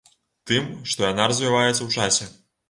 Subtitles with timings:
[0.51, 0.63] Тым,
[0.93, 2.31] што яна развіваецца ў часе.